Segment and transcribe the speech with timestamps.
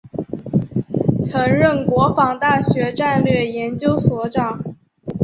[1.23, 4.75] 曾任国防大学战略研究所长。